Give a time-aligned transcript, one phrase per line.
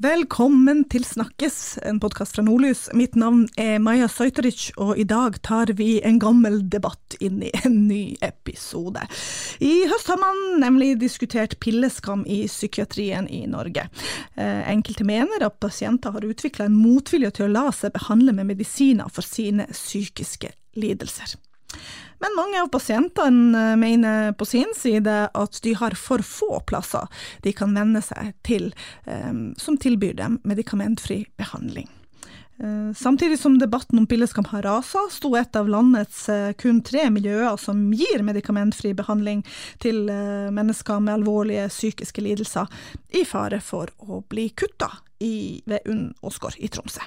[0.00, 2.86] Velkommen til Snakkes, en podkast fra Nordlys.
[2.96, 7.50] Mitt navn er Maja Søjteric, og i dag tar vi en gammel debatt inn i
[7.60, 9.04] en ny episode.
[9.60, 13.84] I høst har man nemlig diskutert pilleskam i psykiatrien i Norge.
[14.32, 18.48] Eh, enkelte mener at pasienter har utvikla en motvilje til å la seg behandle med
[18.54, 21.36] medisiner for sine psykiske lidelser.
[22.22, 27.08] Men mange av pasientene eh, mener på sin side at de har for få plasser
[27.42, 28.68] de kan venne seg til
[29.10, 31.88] eh, som tilbyr dem medikamentfri behandling.
[32.62, 36.28] Eh, samtidig som debatten om pilleskam har rasa, sto et av landets
[36.62, 39.42] kun tre miljøer som gir medikamentfri behandling
[39.82, 40.04] til
[40.54, 42.70] mennesker med alvorlige psykiske lidelser,
[43.18, 47.02] i fare for å bli kutta ved UNN Åsgård i Tromsø.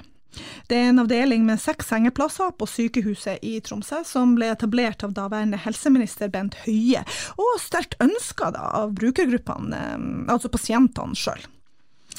[0.70, 5.16] Det er en avdeling med seks sengeplasser på sykehuset i Tromsø, som ble etablert av
[5.16, 7.04] daværende helseminister Bent Høie,
[7.40, 11.44] og sterkt ønska av brukergruppene, eh, altså pasientene sjøl.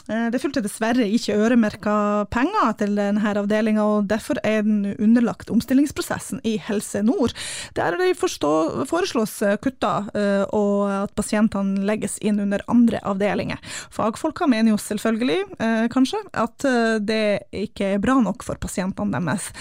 [0.08, 1.96] Eh, det fulgte dessverre ikke øremerka
[2.34, 7.36] penger til denne avdelinga, og derfor er den underlagt omstillingsprosessen i Helse Nord,
[7.78, 13.62] der det foreslås kutta, eh, og at pasientene legges inn under andre avdelinger.
[13.94, 16.66] Fagfolka mener jo selvfølgelig, eh, kanskje, at
[17.04, 19.52] det ikke er bra nok for pasientene deres.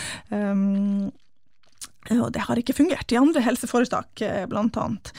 [2.06, 5.12] Og det har ikke fungert i andre helseforetak, blant annet.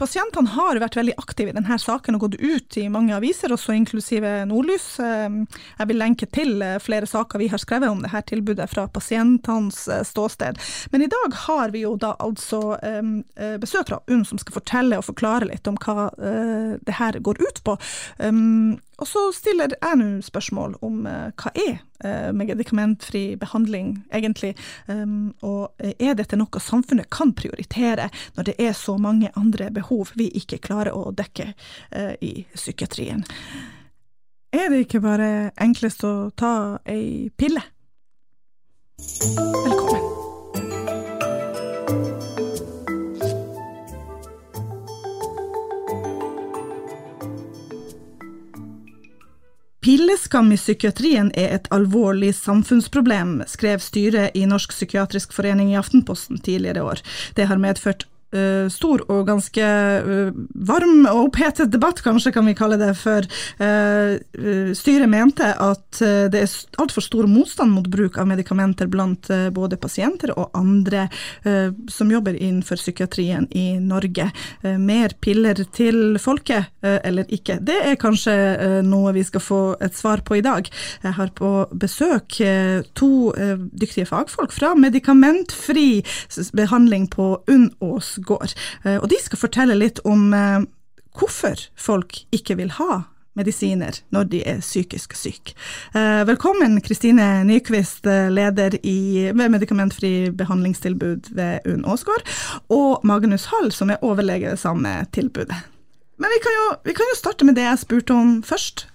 [0.00, 3.74] Pasientene har vært veldig aktive i denne saken og gått ut i mange aviser, også
[3.76, 4.86] inklusive Nordlys.
[5.04, 5.42] Ehm,
[5.76, 9.82] jeg vil lenke til eh, flere saker vi har skrevet om dette tilbudet fra pasientenes
[9.92, 10.56] eh, ståsted.
[10.94, 14.56] Men i dag har vi jo da altså ehm, eh, besøk fra UNN som skal
[14.56, 17.74] fortelle og forklare litt om hva det her går ut på.
[19.00, 24.54] Ehm, og så stiller jeg nå spørsmål om uh, hva er uh, medikamentfri behandling egentlig,
[24.88, 30.12] um, og er dette noe samfunnet kan prioritere når det er så mange andre behov
[30.16, 31.52] vi ikke klarer å dekke
[32.20, 33.24] i psykiatrien?
[34.52, 37.62] Er det ikke bare enklest å ta ei pille?
[39.00, 40.20] Velkommen.
[50.30, 56.38] Pilleskam i psykiatrien er et alvorlig samfunnsproblem, skrev styret i Norsk psykiatrisk forening i Aftenposten
[56.38, 57.02] tidligere i år.
[57.34, 58.06] Det har medført
[58.70, 59.64] stor og ganske
[60.06, 63.26] uh, varm og opphetet debatt, kanskje kan vi kalle det, for
[63.60, 64.14] uh,
[64.76, 70.30] styret mente at det er altfor stor motstand mot bruk av medikamenter blant både pasienter
[70.38, 71.06] og andre
[71.90, 74.28] som jobber innenfor psykiatrien i Norge.
[74.62, 77.58] mer piller til folket, eller ikke?
[77.60, 78.34] Det er kanskje
[78.86, 80.68] noe vi skal få et svar på i dag.
[81.02, 82.38] Jeg har på besøk
[82.98, 83.10] to
[83.72, 86.02] dyktige fagfolk fra medikamentfri
[86.56, 87.70] behandling på UNN
[88.20, 88.52] Ås går.
[88.84, 90.60] Eh, og de skal fortelle litt om eh,
[91.18, 93.04] hvorfor folk ikke vil ha
[93.38, 95.54] medisiner når de er psykisk syke.
[95.94, 102.26] Eh, velkommen Kristine Nyquist, leder i, ved medikamentfri behandlingstilbud ved UNN Åsgård,
[102.68, 105.56] og Magnus Hall, som er overlege ved samme tilbudet.
[106.20, 108.86] Men vi kan, jo, vi kan, jo, starte med det jeg spurte om først.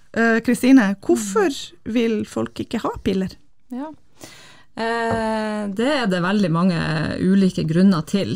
[0.46, 1.52] Kristine, hvorfor
[1.92, 3.34] vil folk ikke ha piller?
[3.74, 3.90] Ja,
[4.76, 6.80] det er det veldig mange
[7.24, 8.34] ulike grunner til.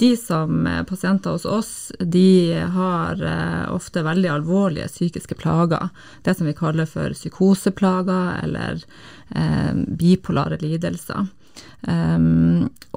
[0.00, 5.90] De som er pasienter hos oss, de har eh, ofte veldig alvorlige psykiske plager.
[6.24, 8.80] Det som vi kaller for psykoseplager eller
[10.00, 11.28] bipolare lidelser.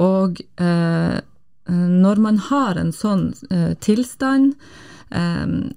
[0.07, 1.17] Og eh,
[1.67, 3.27] når man har en sånn
[3.83, 4.55] tilstand,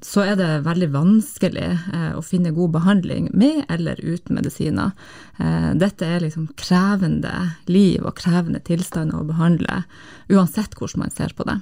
[0.01, 4.95] så er det veldig vanskelig eh, å finne god behandling med eller uten medisiner.
[5.37, 7.33] Eh, dette er liksom krevende
[7.69, 9.83] liv og krevende tilstander å behandle,
[10.33, 11.59] uansett hvordan man ser på det.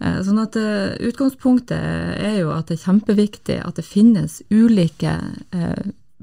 [0.00, 1.76] Eh, sånn at Utgangspunktet
[2.16, 5.18] er jo at det er kjempeviktig at det finnes ulike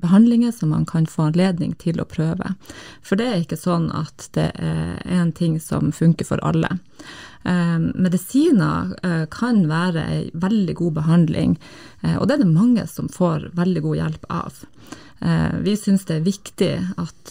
[0.01, 2.55] behandlinger som man kan få anledning til å prøve.
[3.05, 6.79] For det er ikke sånn at det er en ting som funker for alle.
[7.43, 11.57] Eh, medisiner eh, kan være en veldig god behandling,
[12.01, 14.63] eh, og det er det mange som får veldig god hjelp av.
[15.63, 17.29] Vi syns det er viktig at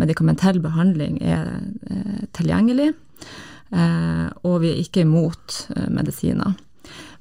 [0.00, 1.58] medikamentell behandling er
[2.32, 2.86] tilgjengelig,
[4.48, 5.58] og vi er ikke imot
[5.92, 6.54] medisiner.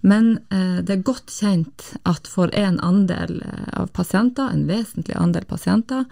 [0.02, 5.18] Men eh, det er godt kjent at for en andel eh, av pasienter, en vesentlig
[5.18, 6.06] andel pasienter,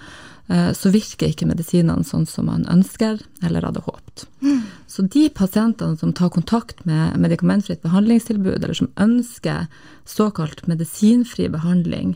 [0.48, 4.26] eh, så virker ikke medisinene sånn som man ønsker eller hadde håpet.
[4.42, 4.64] Mm.
[4.90, 9.70] Så de pasientene som tar kontakt med medikamentfritt behandlingstilbud, eller som ønsker
[10.10, 12.16] såkalt medisinfri behandling,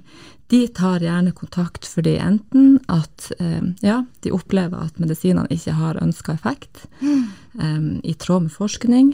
[0.50, 3.30] de tar gjerne kontakt fordi enten at
[3.86, 7.22] ja, de opplever at medisinene ikke har ønska effekt, mm.
[7.54, 9.12] um, i tråd med forskning,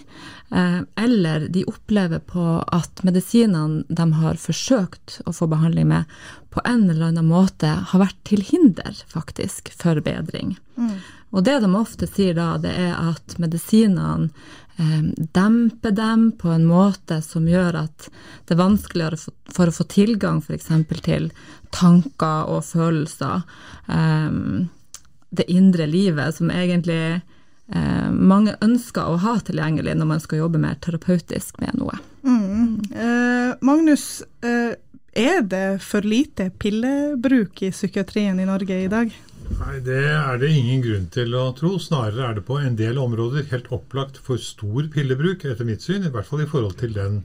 [0.55, 6.15] uh, eller de opplever på at medisinene de har forsøkt å få behandling med,
[6.55, 10.55] på en eller annen måte har vært til hinder, faktisk, for bedring.
[10.79, 10.97] Mm.
[11.35, 14.29] Og det de ofte sier da, det er at medisinene
[14.77, 15.03] eh,
[15.37, 18.09] demper dem på en måte som gjør at
[18.45, 20.71] det er vanskeligere for, å få tilgang f.eks.
[21.05, 21.29] til
[21.75, 23.45] tanker og følelser.
[23.87, 24.67] Eh,
[25.35, 27.19] det indre livet som egentlig
[27.73, 31.97] eh, mange ønsker å ha tilgjengelig når man skal jobbe mer terapeutisk med noe.
[32.25, 32.81] Mm.
[32.91, 34.75] Eh, Magnus, eh,
[35.15, 39.13] er det for lite pillebruk i psykiatrien i Norge i dag?
[39.59, 41.75] Nei, Det er det ingen grunn til å tro.
[41.81, 46.07] Snarere er det på en del områder helt opplagt for stor pillebruk, etter mitt syn.
[46.07, 47.23] I hvert fall i forhold til den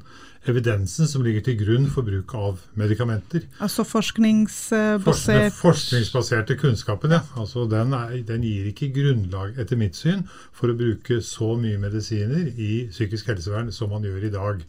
[0.48, 3.44] evidensen som ligger til grunn for bruk av medikamenter.
[3.60, 7.20] Altså forskningsbasert Forskningsbaserte kunnskapen, ja.
[7.40, 10.24] Altså den, er, den, gir ikke grunnlag, etter mitt syn,
[10.56, 14.64] for å bruke så mye medisiner i psykisk helsevern som man gjør i dag.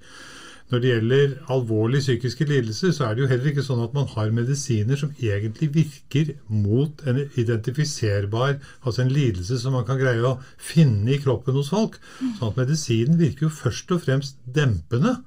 [0.71, 4.07] Når det gjelder alvorlige psykiske lidelser, så er det jo heller ikke sånn at man
[4.13, 10.23] har medisiner som egentlig virker mot en identifiserbar, altså en lidelse som man kan greie
[10.23, 11.99] å finne i kroppen hos folk.
[12.39, 15.17] Sånn at medisinen virker jo først og fremst dempende.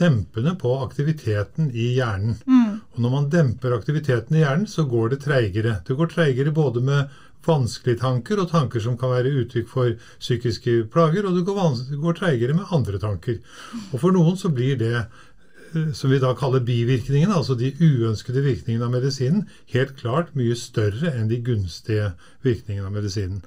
[0.00, 2.40] Dempende på aktiviteten i hjernen.
[2.48, 2.80] Mm.
[2.96, 5.76] Og når man demper aktiviteten i hjernen, så går det treigere.
[5.86, 7.12] Det går treigere både med
[7.46, 12.18] vanskelige tanker og tanker som kan være uttrykk for psykiske plager, og det går, går
[12.18, 13.40] treigere med andre tanker.
[13.92, 18.44] Og for noen så blir det eh, som vi da kaller bivirkningene, altså de uønskede
[18.44, 19.44] virkningene av medisinen,
[19.74, 22.12] helt klart mye større enn de gunstige
[22.46, 23.42] virkningene av medisinen.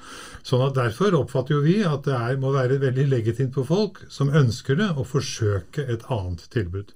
[0.48, 4.04] Sånn at Derfor oppfatter jo vi at det er, må være veldig legitimt for folk
[4.14, 6.94] som ønsker det, å forsøke et annet tilbud.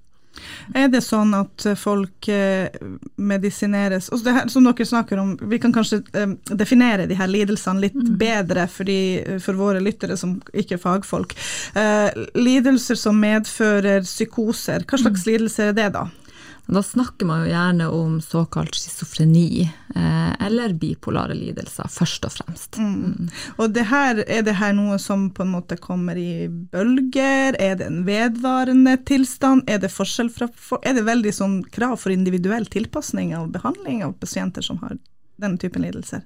[0.78, 2.72] Er det sånn at folk eh,
[3.20, 7.84] medisineres det her, Som dere snakker om, vi kan kanskje eh, definere de her lidelsene
[7.84, 8.16] litt mm.
[8.22, 11.36] bedre for, de, for, våre lyttere som ikke er fagfolk.
[11.78, 15.32] Eh, lidelser som medfører psykoser, hva slags mm.
[15.32, 16.08] lidelser er det da?
[16.72, 22.78] Da snakker man jo gjerne om såkalt schizofreni, eh, eller bipolare lidelser, først og fremst.
[22.80, 22.94] Mm.
[22.96, 23.30] mm.
[23.58, 27.60] Og det her, Er det her noe som på en måte kommer i bølger?
[27.60, 29.68] Er det en vedvarende tilstand?
[29.68, 30.06] Er det fra
[30.82, 34.98] Er det veldig sånn krav for individuell tilpasning av behandling av pasienter som har
[35.38, 36.24] denne typen lidelser?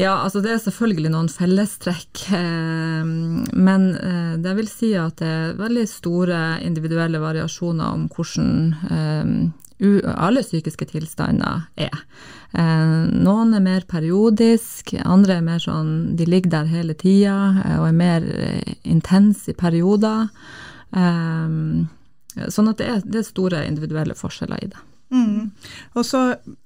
[0.00, 3.04] Ja, altså det er selvfølgelig noen fellestrekk, eh,
[3.68, 8.52] men eh, det vil si at det er veldig store individuelle variasjoner om hvordan
[8.96, 9.34] eh,
[10.20, 12.02] alle psykiske tilstander er.
[12.52, 17.32] Noen er mer periodisk, andre er mer sånn de ligger der hele tida
[17.78, 18.26] og er mer
[18.84, 20.28] intense i perioder.
[20.92, 24.84] Sånn at det er, det er store individuelle forskjeller i det.
[25.10, 25.50] Mm.
[25.98, 26.22] Og så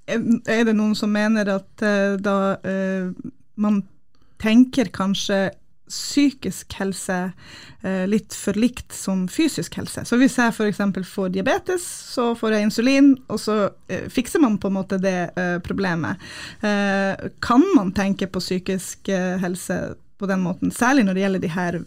[0.06, 3.12] er det noen som mener at uh, da uh,
[3.60, 3.82] man
[4.42, 5.46] tenker kanskje
[5.88, 7.16] psykisk helse
[7.84, 10.04] uh, litt for likt som fysisk helse.
[10.08, 10.82] Så hvis jeg f.eks.
[11.08, 13.58] får diabetes, så får jeg insulin, og så
[14.12, 15.32] fikser man på en måte det
[15.64, 16.20] problemet.
[17.44, 19.78] kan man tenke på psykisk helse
[20.18, 21.80] på den måten, særlig når det gjelder de her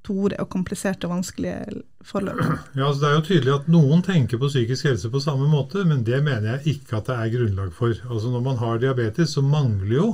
[0.00, 2.40] store og kompliserte og vanskelige forløp.
[2.78, 5.84] Ja, altså Det er jo tydelig at noen tenker på psykisk helse på samme måte,
[5.84, 7.94] men det mener jeg ikke at det er grunnlag for.
[8.08, 10.10] Altså Når man har diabetes, så mangler jo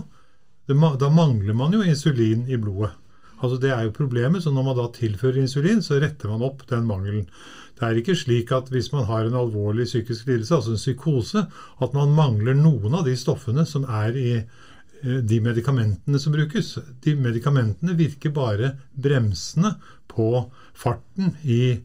[0.67, 2.91] Da mangler man jo insulin i blodet.
[3.43, 4.43] Altså Det er jo problemet.
[4.43, 7.29] Så når man da tilfører insulin, så retter man opp den mangelen.
[7.77, 11.43] Det er ikke slik at hvis man har en alvorlig psykisk lidelse, altså en psykose,
[11.83, 14.31] at man mangler noen av de stoffene som er i
[15.03, 16.77] de medikamentene som brukes.
[17.05, 19.75] De medikamentene virker bare bremsende
[20.11, 21.77] på farten i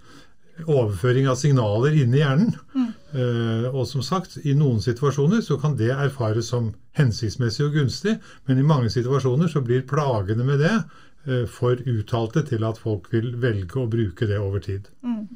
[0.67, 2.53] overføring av signaler inni hjernen.
[2.75, 2.89] Mm.
[3.11, 8.17] Uh, og som sagt, i noen situasjoner så kan det erfares som hensiktsmessig og gunstig,
[8.47, 11.10] men i mange situasjoner så blir plagene med det Eh,
[11.49, 14.87] for uttalte til at folk vil velge å bruke det over tid.
[15.05, 15.27] Mm.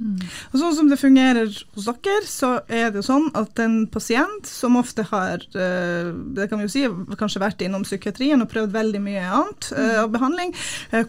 [0.52, 4.80] Og Sånn som det fungerer hos dere, så er det sånn at en pasient som
[4.80, 6.86] ofte har eh, det kan vi jo si,
[7.20, 9.92] kanskje vært innom psykiatrien og prøvd veldig mye annet mm.
[10.04, 10.56] av behandling,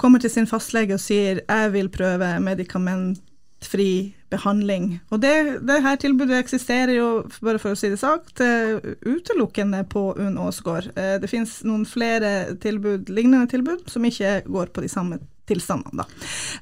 [0.00, 2.37] kommer til sin fastlege og sier jeg vil prøve
[3.57, 5.01] medikamentfri behandling.
[5.11, 8.41] Og det, det, her tilbudet eksisterer jo, bare for å si det sagt,
[9.07, 10.91] utelukkende på UNN Åsgård.
[10.97, 16.03] Eh, det finnes noen flere tilbud, lignende tilbud som ikke går på de samme tilstandene.
[16.03, 16.07] Da.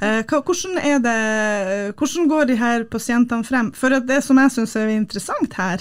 [0.05, 3.73] Eh, hvordan, er det, hvordan går de her pasientene frem?
[3.73, 5.81] For det som jeg syns er interessant her,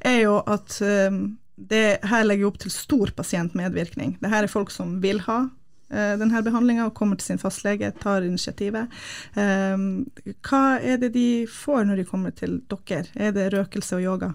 [0.00, 1.10] er jo at eh,
[1.56, 4.18] det her legger opp til stor pasientmedvirkning.
[4.22, 5.63] Det her er folk som vil ha Eh,
[6.20, 8.92] denne behandlinga og kommer til sin fastlege, tar initiativet.
[9.38, 9.84] Eh,
[10.46, 13.06] hva er det de får når de kommer til dere?
[13.14, 14.34] Er det røkelse og yoga?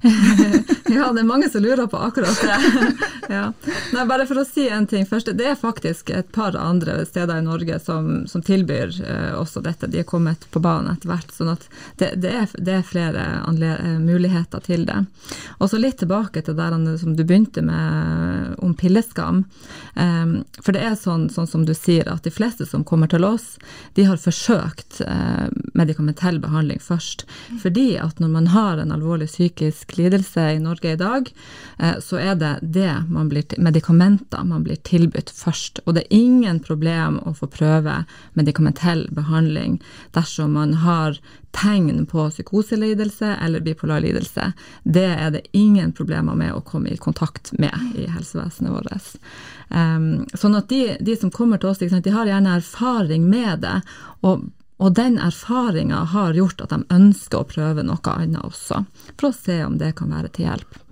[0.88, 2.92] ja, det er mange som lurer på akkurat det.
[3.34, 3.52] ja.
[3.92, 5.32] Nei, bare for å si en ting først.
[5.38, 9.90] Det er faktisk et par andre steder i Norge som, som tilbyr eh, også dette.
[9.90, 11.32] De er kommet på banen etter hvert.
[11.34, 11.66] sånn at
[11.98, 15.00] det, det, er, det er, flere uh, muligheter til det.
[15.58, 19.44] Og så litt tilbake til der som du begynte med om pilleskam.
[19.94, 23.26] Um, for det er sånn, sånn, som du sier, at de fleste som kommer til
[23.26, 23.56] oss,
[23.98, 27.24] de har forsøkt eh, medikamentell behandling først.
[27.62, 29.67] Fordi at når man har en alvorlig psykisk
[29.98, 31.30] lidelse i Norge i dag,
[31.82, 35.82] uh, så er det det man blir, medikamenter man blir tilbudt først.
[35.86, 38.02] Og det er ingen problem å få prøve
[38.38, 39.78] medikamentell behandling
[40.16, 41.18] dersom man har
[41.50, 44.52] tegn på psykoselidelse eller bipolar lidelse.
[44.84, 49.16] Det er det ingen problemer med å komme i kontakt med i helsevesenet vårt.
[49.68, 53.80] Um, sånn at de, de, som kommer til oss, de har gjerne erfaring med det.
[54.20, 54.48] og
[54.78, 58.84] og den erfaringa har gjort at de ønsker å prøve noe annet også,
[59.16, 60.84] for å se om det kan være til hjelp.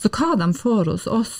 [0.00, 1.34] Så hva de får hos oss,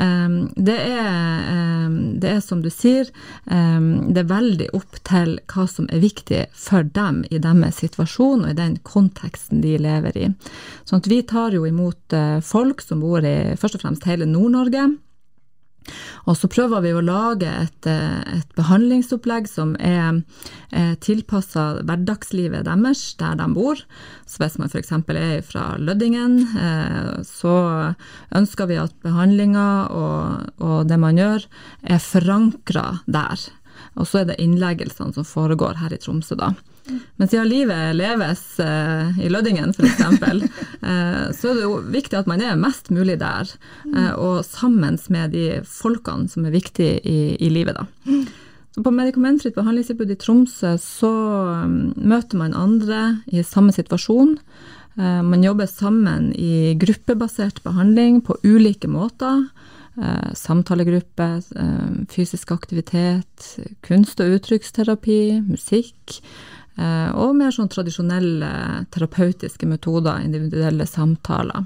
[0.00, 3.08] ehm, det er, ehm, det er som du sier,
[3.50, 8.44] ehm, det er veldig opp til hva som er viktig for dem i deres situasjon
[8.44, 10.28] og i den konteksten de lever i.
[10.84, 14.28] Sånn at vi tar jo imot eh, folk som bor i først og fremst hele
[14.28, 14.86] Nord-Norge.
[16.26, 20.22] Og så prøver vi å lage et, eh, et behandlingsopplegg som er,
[20.74, 23.80] er tilpassa hverdagslivet deres der de bor.
[24.26, 24.92] Så hvis man f.eks.
[25.14, 27.94] er fra Lødingen, eh, så
[28.34, 31.46] ønsker vi at behandlinga og, og, det man gjør,
[31.82, 33.46] er forankra der.
[33.96, 36.54] Og så er det innleggelsene som foregår her i Tromsø, da.
[37.16, 40.00] Men siden livet leves eh, i Lødingen f.eks.,
[40.90, 43.50] eh, så er det jo viktig at man er mest mulig der,
[43.92, 47.86] eh, og sammen med de folkene som er viktige i, i livet, da.
[48.76, 51.10] Så på medikamentfritt behandlingstilbud i Tromsø så
[51.64, 54.34] um, møter man andre i samme situasjon.
[55.00, 59.46] Eh, man jobber sammen i gruppebasert behandling på ulike måter.
[59.96, 61.26] Uh, samtalegruppe,
[61.56, 63.46] uh, fysisk aktivitet,
[63.80, 66.18] kunst- og uttrykksterapi, musikk.
[66.76, 68.50] Eh, og mer sånn tradisjonelle
[68.92, 71.64] terapeutiske metoder, individuelle samtaler.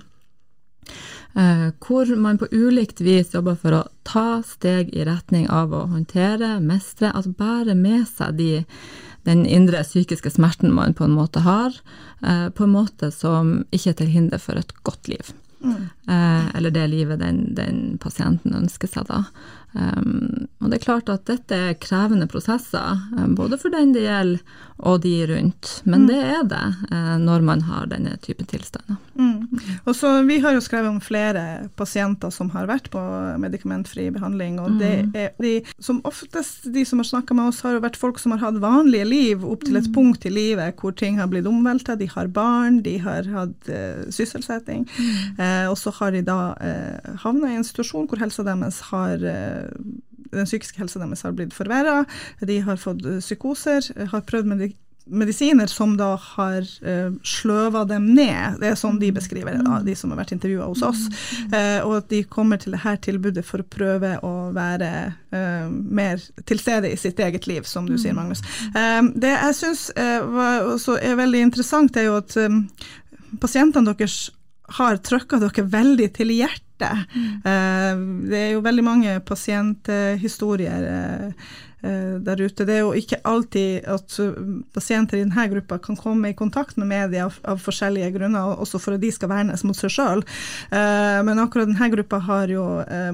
[1.35, 5.85] Eh, hvor man på ulikt vis jobber for å ta steg i retning av å
[5.91, 8.51] håndtere, mestre, altså bære med seg de,
[9.27, 11.75] den indre psykiske smerten man på en måte har,
[12.23, 15.35] eh, på en måte som ikke er til hinder for et godt liv.
[15.61, 15.91] Mm.
[16.57, 19.27] eller det livet den, den, pasienten ønsker seg, da.
[19.73, 24.03] Um, og det er klart at dette er krevende prosesser, um, både for den det
[24.09, 24.43] gjelder
[24.81, 25.71] og de rundt.
[25.85, 26.09] Men mm.
[26.09, 28.97] det er det uh, når man har denne type tilstander.
[29.21, 29.49] Mm.
[29.85, 33.01] Og så Vi har jo skrevet om flere pasienter som har vært på
[33.41, 34.59] medikamentfri behandling.
[34.61, 35.13] og det mm.
[35.15, 38.33] er de, Som oftest de som har snakka med oss, har jo vært folk som
[38.33, 39.95] har hatt vanlige liv opp til et mm.
[39.95, 41.97] punkt i livet hvor ting har blitt omvelta.
[41.97, 44.87] De har barn, de har hatt uh, sysselsetting.
[45.37, 49.21] Uh, og så har de da uh, havna i en situasjon hvor helsa deres har
[50.31, 52.05] den psykiske helsa deres har blitt forverra,
[52.41, 54.71] de har fått eh, psykoser, har prøvd med
[55.11, 58.61] medisiner som da har uh, sløva dem ned.
[58.61, 61.07] Det er sånn de beskriver det, da, de som har vært intervjua hos oss.
[61.51, 64.91] Uh, og at de kommer til dette tilbudet for å prøve å være
[65.35, 68.45] uh, mer til stede i sitt eget liv, som du sier, Magnus.
[68.71, 72.63] Det jeg syns er veldig interessant, er jo at um,
[73.43, 74.29] pasientene deres
[74.79, 78.29] har trykka dere veldig til hjertet Mm.
[78.31, 81.49] Det er jo veldig mange pasienthistorier eh,
[81.83, 82.67] eh, der ute.
[82.69, 84.17] Det er jo ikke alltid at
[84.75, 88.81] pasienter i denne gruppa kan komme i kontakt med media av, av forskjellige grunner, også
[88.83, 90.25] for at de skal vernes mot seg sjøl.
[90.71, 92.65] Men akkurat denne gruppa har jo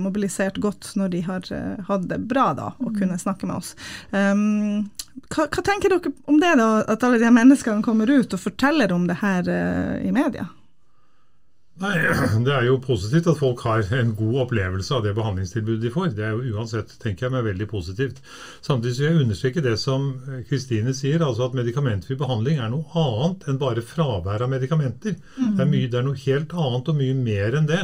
[0.03, 1.49] mobilisert godt når de har
[1.89, 2.99] hatt det bra da, og mm.
[3.01, 3.75] kunne snakke med oss.
[4.11, 8.93] Hva, hva, tenker dere om det, da, at alle de menneskene kommer ut og forteller
[8.93, 9.51] om det her
[10.03, 10.49] i media?
[11.83, 11.97] Nei,
[12.47, 16.15] Det er jo positivt at folk har en god opplevelse av det behandlingstilbudet de får.
[16.17, 18.23] Det er jo uansett, tenker jeg meg, veldig positivt.
[18.65, 20.09] Samtidig vil jeg understreke det som
[20.49, 25.19] Kristine sier, altså at medikamentfri behandling er noe annet enn bare fravær av medikamenter.
[25.37, 25.51] Mm.
[25.51, 27.83] Det, er mye, det er noe helt annet og mye mer enn det.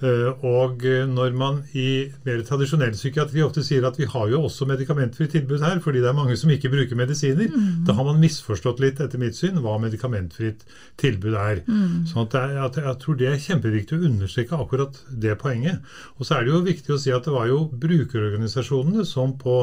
[0.00, 4.42] Eh, og eh, når man i mer tradisjonell psykiatri ofte sier at vi har jo
[4.46, 7.84] også medikamentfritt tilbud her, fordi det er mange som ikke bruker medisiner, mm.
[7.88, 10.64] da har man misforstått litt, etter mitt syn, hva medikamentfritt
[11.00, 11.60] tilbud er.
[11.68, 12.08] Mm.
[12.08, 15.84] Så sånn jeg, jeg tror det er kjempeviktig å understreke akkurat det poenget.
[16.16, 19.60] Og så er det jo viktig å si at det var jo brukerorganisasjonene som på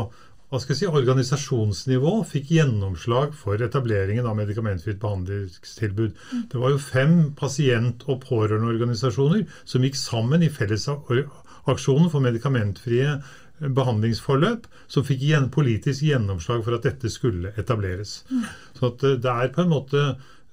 [0.47, 6.13] hva skal jeg si, organisasjonsnivå fikk gjennomslag for etableringen av medikamentfritt behandlingstilbud.
[6.53, 13.17] Det var jo fem pasient- og pårørendeorganisasjoner som gikk sammen i fellesaksjonen for medikamentfrie
[13.59, 18.23] behandlingsforløp, som fikk politisk gjennomslag for at dette skulle etableres.
[18.31, 18.43] Mm.
[18.77, 20.03] Så det er på en måte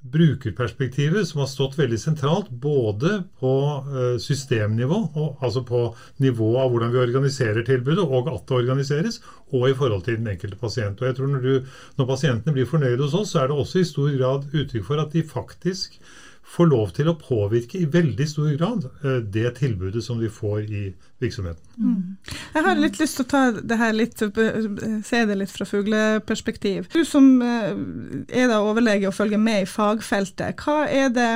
[0.05, 4.99] brukerperspektivet som har stått veldig sentralt, både på eh, systemnivå,
[5.41, 5.85] altså på
[6.21, 9.23] nivået av hvordan vi organiserer tilbudet, og at det organiseres,
[9.55, 11.01] og i forhold til den enkelte pasient.
[11.01, 13.81] Og jeg tror Når, du, når pasientene blir fornøyde hos oss, så er det også
[13.81, 15.97] i stor grad uttrykk for at de faktisk
[16.45, 20.69] får lov til å påvirke i veldig stor grad eh, det tilbudet som de får
[20.69, 20.83] i
[21.23, 21.65] virksomheten.
[21.79, 22.37] Mm.
[22.55, 24.21] Jeg har litt lyst til å ta det her litt,
[25.09, 26.91] se det litt fra fugleperspektiv.
[26.93, 27.73] Du som eh,
[28.29, 31.31] er da overlege og følger med i fagfeltet, hva er, det,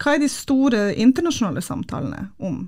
[0.00, 2.66] hva er de store internasjonale samtalene om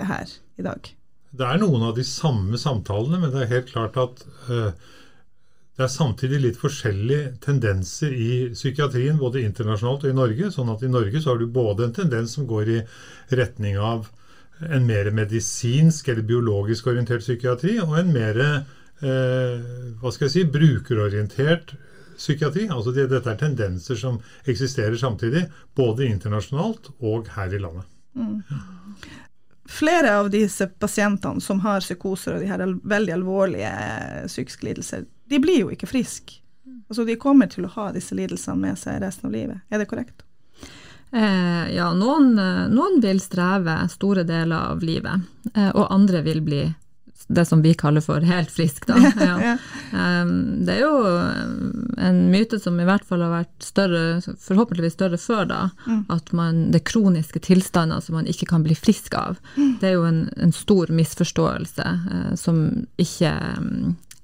[0.00, 0.90] det her i dag?
[1.34, 4.70] Det er noen av de samme samtalene, men det er helt klart at uh,
[5.74, 10.50] det er samtidig litt forskjellige tendenser i psykiatrien, både internasjonalt og i Norge.
[10.54, 12.82] sånn at i Norge så har du både en tendens som går i
[13.34, 14.06] retning av
[14.70, 19.64] en mer medisinsk eller biologisk orientert psykiatri, og en mer eh,
[19.98, 21.74] hva skal jeg si, brukerorientert
[22.14, 22.68] psykiatri.
[22.70, 27.90] Altså det, Dette er tendenser som eksisterer samtidig, både internasjonalt og her i landet.
[28.14, 28.44] Mm.
[29.74, 33.74] Flere av disse pasientene som har psykoser og de her veldig alvorlige
[34.28, 36.38] psykiske lidelser, de blir jo ikke friske.
[36.88, 39.64] Altså, de kommer til å ha disse lidelsene med seg resten av livet.
[39.66, 40.22] Er det korrekt?
[41.10, 46.42] Eh, ja, noen, eh, noen, vil streve store deler av livet, eh, og andre vil
[46.46, 46.62] bli
[47.26, 48.86] det som vi kaller for helt frisk.
[48.86, 48.98] Da.
[49.24, 49.34] Ja.
[49.42, 49.56] ja.
[49.94, 50.30] Eh,
[50.66, 50.96] det er jo
[51.98, 56.02] en myte som i hvert fall har vært større, forhåpentligvis større før da, mm.
[56.14, 59.42] at man, det er kroniske tilstander som man ikke kan bli frisk av.
[59.58, 59.76] Mm.
[59.82, 62.66] Det er jo en, en stor misforståelse uh, som
[63.00, 63.34] ikke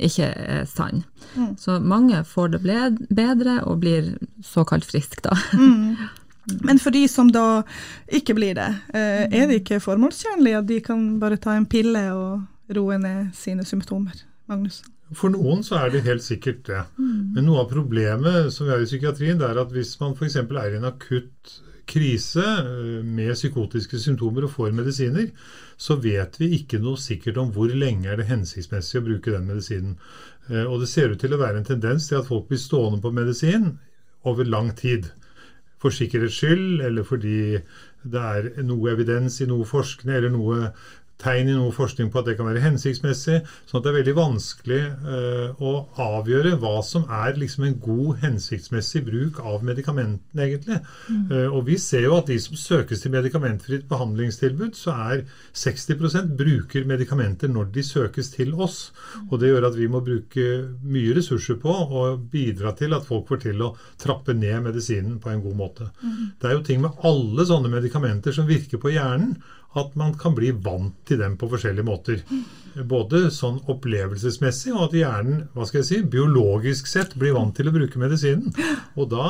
[0.06, 1.04] ikke er sann.
[1.34, 1.52] Mm.
[1.60, 2.62] Så mange får det
[3.10, 4.14] bedre og blir
[4.44, 5.36] såkalt friske, da.
[5.54, 5.96] Mm.
[6.66, 7.62] Men for de som da
[8.10, 12.02] ikke blir det, eh, er det ikke formålstjenlig at de kan bare ta en pille
[12.16, 14.24] og roe ned sine symptomer?
[14.50, 14.80] Magnus?
[15.14, 16.84] For noen så er det helt sikkert det.
[16.98, 17.34] Mm.
[17.34, 20.38] Men noe av problemet som vi har i psykiatrien, det er at hvis man f.eks.
[20.38, 21.56] er i en akutt
[21.90, 25.30] krise eh, med psykotiske symptomer og får medisiner,
[25.80, 29.48] så vet vi ikke noe sikkert om hvor lenge er det hensiktsmessig å bruke den
[29.50, 29.96] medisinen.
[30.48, 33.02] Eh, og det ser ut til å være en tendens til at folk blir stående
[33.02, 33.74] på medisin
[34.28, 35.10] over lang tid.
[35.80, 37.60] For sikkerhets skyld, eller fordi
[38.02, 40.70] det er noe evidens i noe forskning eller noe
[41.20, 43.40] tegn i noe forskning på at det kan være hensiktsmessig.
[43.68, 48.20] sånn at det er veldig vanskelig uh, å avgjøre hva som er liksom en god,
[48.24, 50.80] hensiktsmessig bruk av medikamentene, egentlig.
[51.08, 51.24] Mm.
[51.30, 55.24] Uh, og vi ser jo at de som søkes til medikamentfritt behandlingstilbud, så er
[55.56, 58.80] 60% bruker medikamenter når de søkes til oss.
[59.28, 60.48] Og det gjør at vi må bruke
[60.80, 65.32] mye ressurser på å bidra til at folk får til å trappe ned medisinen på
[65.32, 65.90] en god måte.
[66.02, 66.20] Mm.
[66.40, 69.36] Det er jo ting med alle sånne medikamenter som virker på hjernen
[69.78, 72.22] at man kan bli vant til dem på forskjellige måter.
[72.90, 77.70] Både sånn opplevelsesmessig, og at hjernen hva skal jeg si, biologisk sett blir vant til
[77.70, 78.50] å bruke medisinen.
[78.98, 79.26] Og da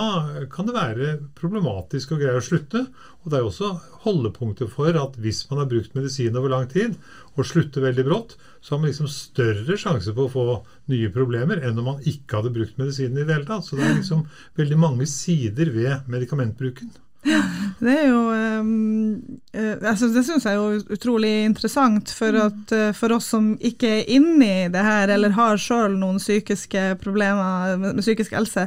[0.52, 2.86] kan det være problematisk å greie å slutte.
[3.20, 3.74] Og det er også
[4.06, 6.96] holdepunkter for at hvis man har brukt medisin over lang tid,
[7.36, 10.46] og slutter veldig brått, så har man liksom større sjanse på å få
[10.92, 13.68] nye problemer enn om man ikke hadde brukt medisinen i det hele tatt.
[13.68, 14.24] Så det er liksom
[14.60, 16.92] veldig mange sider ved medikamentbruken.
[17.80, 18.20] Det er jo
[18.60, 19.20] um,
[19.52, 22.40] altså Det syns jeg er jo utrolig interessant, for, mm.
[22.46, 26.84] at, uh, for oss som ikke er inni det her, eller har sjøl noen psykiske
[27.00, 28.66] problemer med, psykisk helse,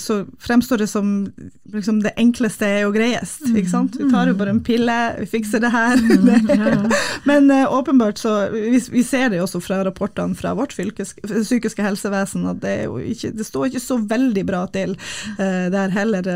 [0.00, 1.08] så fremstår det som
[1.72, 3.42] liksom, det enkleste er jo greiest.
[3.48, 3.96] ikke sant?
[3.98, 5.98] Vi tar jo bare en pille, vi fikser det her.
[5.98, 6.90] Mm,
[7.28, 11.84] Men åpenbart så vi, vi, ser det jo også fra rapportene fra vårt fylkes, psykiske
[11.84, 12.76] helsevesen at det,
[13.14, 14.96] ikke, det, står ikke så veldig bra til
[15.38, 16.30] der heller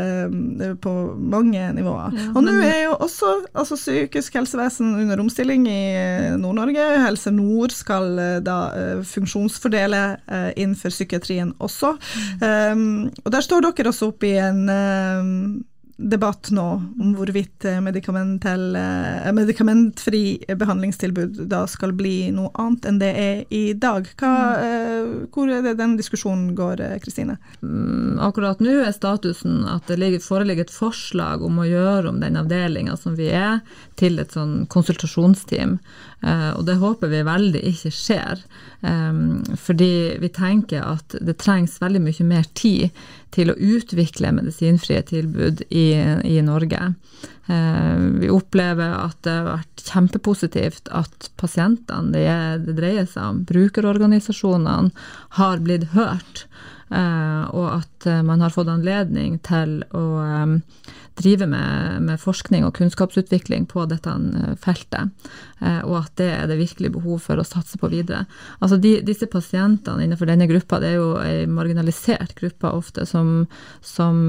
[0.81, 2.15] på mange nivåer.
[2.15, 6.87] Ja, og nå er jo også altså, psykisk helsevesen under omstilling i eh, Nord-Norge.
[7.05, 10.01] Helse Nord skal eh, da uh, funksjonsfordele
[10.55, 11.95] innenfor psykiatrien også.
[12.41, 12.43] Mm.
[12.45, 12.83] Um,
[13.23, 15.31] og der står dere også oppe i en um,
[15.95, 16.65] debatt nå
[16.99, 20.23] om hvorvidt eh, eh, medikamentfri
[20.59, 24.09] behandlingstilbud da skal bli noe annet enn det er i dag.
[24.19, 27.37] Hva, eh, hvor er det den diskusjonen går, Kristine?
[27.61, 32.39] Mm, akkurat nå er statusen at det foreligger et forslag om å gjøre om den
[32.39, 33.61] avdelinga som vi er,
[33.95, 35.79] til et sånn konsultasjonsteam.
[36.25, 38.39] Og det håper vi veldig ikke skjer.
[39.61, 42.89] Fordi vi tenker at det trengs veldig mye mer tid
[43.35, 45.87] til å utvikle medisinfrie tilbud i,
[46.25, 46.81] i Norge.
[47.47, 52.29] Eh, vi opplever at det har vært kjempepositivt at pasientene det,
[52.65, 54.93] det dreier seg om, brukerorganisasjonene,
[55.39, 56.47] har blitt hørt.
[56.89, 60.05] Eh, og at at man har fått anledning til å
[61.15, 64.11] drive med, med, forskning og kunnskapsutvikling på dette
[64.59, 65.29] feltet,
[65.87, 68.25] og at det er det virkelig behov for å satse på videre.
[68.59, 73.45] Altså de, Disse pasientene innenfor denne gruppa, det er jo ei marginalisert gruppe ofte, som,
[73.79, 74.27] som,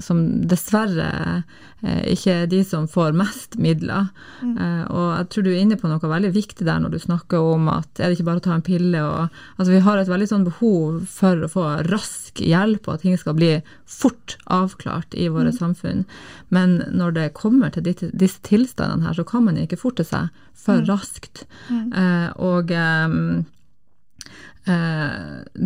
[0.00, 1.44] som dessverre
[1.82, 4.08] ikke er de som får mest midler.
[4.40, 4.56] Mm.
[4.86, 7.66] Og jeg tror du er inne på noe veldig viktig der når du snakker om
[7.72, 10.26] at er det ikke bare å ta en pille og Altså vi har et veldig
[10.28, 13.50] sånn behov for å få rask hjelp, og at ting skal bli
[13.88, 15.58] fort avklart i våre mm.
[15.58, 16.04] samfunn.
[16.48, 20.80] Men når det kommer til disse, tilstandene her, så kan man ikke forte seg for
[20.80, 20.86] mm.
[20.90, 21.44] raskt.
[21.68, 21.92] Mm.
[21.92, 23.08] Eh, og eh,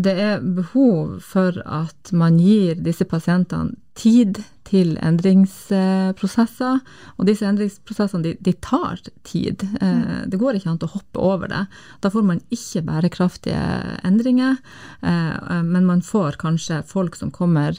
[0.07, 6.81] det er behov for at man gir disse pasientene tid til endringsprosesser.
[7.17, 9.65] Og disse endringsprosessene de, de tar tid.
[9.81, 10.31] Eh, mm.
[10.33, 11.65] Det går ikke an å hoppe over det.
[12.05, 13.61] Da får man ikke bærekraftige
[14.07, 14.59] endringer,
[15.03, 17.79] eh, men man får kanskje folk som kommer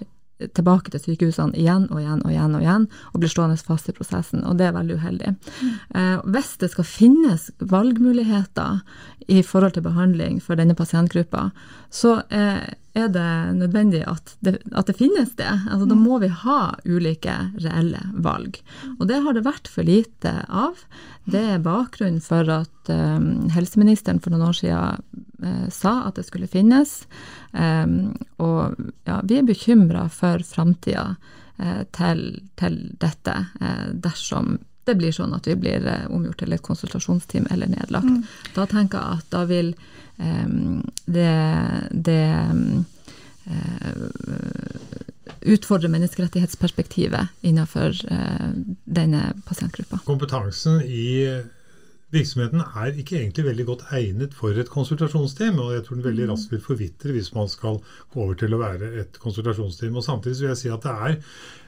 [0.53, 3.95] tilbake til sykehusene igjen og igjen og igjen og igjen, og blir stående fast i
[3.97, 4.43] prosessen.
[4.45, 5.35] Og det er veldig uheldig.
[5.95, 8.81] Eh, hvis det skal finnes valgmuligheter
[9.27, 11.49] i forhold til behandling for denne pasientgruppa,
[11.89, 15.49] så er er det nødvendig at det, at det finnes det.
[15.69, 18.57] Altså, da må vi ha ulike reelle valg.
[18.97, 20.79] Og det har det vært for lite av.
[21.29, 26.25] Det er bakgrunnen for at um, helseministeren for noen år siden uh, sa at det
[26.27, 27.07] skulle finnes.
[27.53, 27.87] Eh,
[28.43, 31.15] og ja, vi er bekymra for framtida
[31.57, 32.23] uh, til,
[32.59, 37.67] til, dette uh, dersom det blir sånn at vi blir omgjort til et konsultasjonsteam eller
[37.67, 38.07] nedlagt.
[38.07, 38.21] Mm.
[38.55, 39.73] Da tenker jeg at da vil
[41.11, 41.33] det,
[41.91, 42.21] det
[45.43, 47.99] utfordre menneskerettighetsperspektivet innenfor
[48.87, 49.99] denne pasientgruppa.
[50.07, 51.43] Kompetansen i
[52.13, 56.27] virksomheten er ikke egentlig veldig godt egnet for et konsultasjonsteam, og jeg tror den veldig
[56.27, 56.33] mm.
[56.33, 57.81] raskt vil forvitre hvis man skal
[58.13, 59.97] gå over til å være et konsultasjonsteam.
[59.97, 61.17] Og Samtidig vil jeg si at det er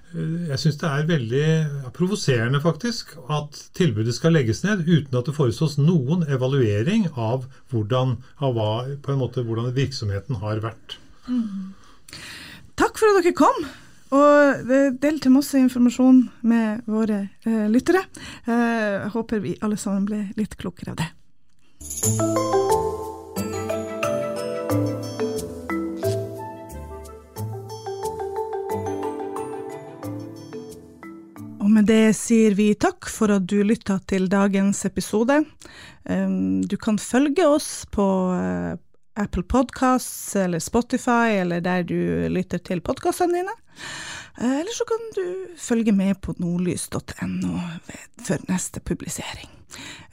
[0.10, 1.50] Eh, jeg syns det er veldig
[1.94, 8.18] provoserende faktisk at tilbudet skal legges ned uten at det forestås noen evaluering av hvordan,
[8.42, 8.72] av hva,
[9.04, 10.98] på en måte, hvordan virksomheten har vært.
[11.30, 11.76] Mm.
[12.80, 13.68] Takk for at dere kom
[14.16, 14.70] og
[15.02, 18.02] delte masse informasjon med våre eh, lyttere.
[18.46, 21.10] Eh, håper vi alle sammen ble litt klokere av det.
[31.60, 35.44] Og med det sier vi takk for at du lytta til dagens episode.
[36.10, 38.74] Du kan følge oss på eh,
[39.20, 43.56] Apple Podcasts eller Spotify eller der du lytter til podkastene dine.
[44.40, 45.24] Eh, eller så kan du
[45.60, 47.56] følge med på nordlys.no
[48.24, 49.50] før neste publisering.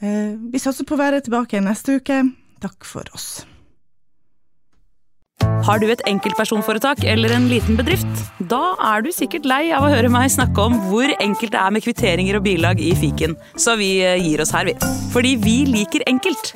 [0.01, 2.23] Eh, vi satser på å være tilbake neste uke.
[2.63, 3.45] Takk for oss.
[5.67, 8.21] Har du et enkeltpersonforetak eller en liten bedrift?
[8.49, 11.73] Da er du sikkert lei av å høre meg snakke om hvor enkelt det er
[11.75, 14.77] med kvitteringer og bilag i fiken, så vi eh, gir oss her, vi.
[15.13, 16.55] Fordi vi liker enkelt.